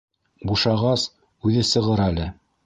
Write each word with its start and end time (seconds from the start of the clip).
Бушағас, 0.51 1.03
үҙе 1.51 1.67
сығыр 1.73 2.05
әле. 2.09 2.27